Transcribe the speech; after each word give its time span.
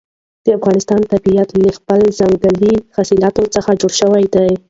د 0.45 0.47
افغانستان 0.59 0.99
طبیعت 1.13 1.49
له 1.63 1.69
خپلو 1.77 2.05
ځنګلي 2.19 2.73
حاصلاتو 2.95 3.43
څخه 3.55 3.71
جوړ 3.81 3.91
شوی 4.01 4.25
دی. 4.35 4.51